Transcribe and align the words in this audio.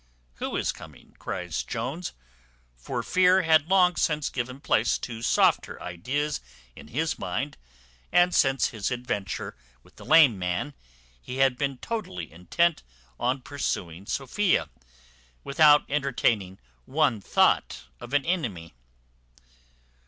"Who 0.37 0.55
is 0.57 0.71
coming?" 0.71 1.15
cries 1.19 1.61
Jones; 1.61 2.13
for 2.75 3.03
fear 3.03 3.43
had 3.43 3.69
long 3.69 3.95
since 3.97 4.31
given 4.31 4.59
place 4.59 4.97
to 4.97 5.21
softer 5.21 5.79
ideas 5.79 6.41
in 6.75 6.87
his 6.87 7.19
mind; 7.19 7.55
and 8.11 8.33
since 8.33 8.69
his 8.69 8.89
adventure 8.89 9.55
with 9.83 9.97
the 9.97 10.03
lame 10.03 10.39
man, 10.39 10.73
he 11.21 11.37
had 11.37 11.55
been 11.55 11.77
totally 11.77 12.31
intent 12.31 12.81
on 13.19 13.43
pursuing 13.43 14.07
Sophia, 14.07 14.71
without 15.43 15.85
entertaining 15.87 16.57
one 16.85 17.21
thought 17.21 17.83
of 17.99 18.11
an 18.15 18.25
enemy. 18.25 18.73